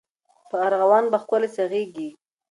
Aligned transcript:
په 0.49 0.55
ارغوان 0.67 1.05
به 1.11 1.17
ښکلي 1.23 1.49
سي 1.55 1.63
غیږي 1.71 2.09